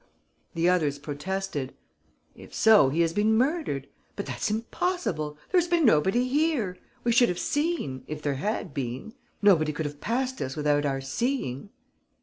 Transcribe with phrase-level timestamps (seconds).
[0.55, 1.75] The others protested:
[2.35, 3.87] "If so, he has been murdered.
[4.15, 5.37] But that's impossible!
[5.51, 6.79] There has been nobody here.
[7.03, 9.13] We should have seen, if there had been.
[9.43, 11.69] Nobody could have passed us without our seeing...."